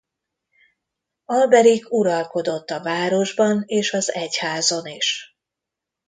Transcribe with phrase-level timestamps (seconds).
[1.25, 5.37] Alberik uralkodott a városban és az egyházon is.